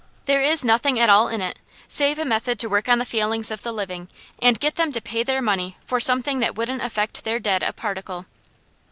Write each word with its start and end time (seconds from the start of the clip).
There 0.25 0.41
is 0.41 0.65
nothing 0.65 0.99
at 0.99 1.11
all 1.11 1.27
in 1.27 1.41
it, 1.41 1.59
save 1.87 2.17
a 2.17 2.25
method 2.25 2.57
to 2.57 2.67
work 2.67 2.89
on 2.89 2.97
the 2.97 3.05
feelings 3.05 3.51
of 3.51 3.61
the 3.61 3.71
living, 3.71 4.07
and 4.41 4.59
get 4.59 4.73
them 4.73 4.91
to 4.93 4.99
pay 4.99 5.21
their 5.21 5.43
money 5.43 5.77
for 5.85 5.99
something 5.99 6.39
that 6.39 6.55
wouldn't 6.55 6.81
affect 6.81 7.23
their 7.23 7.37
dead 7.37 7.61
a 7.61 7.71
particle." 7.71 8.25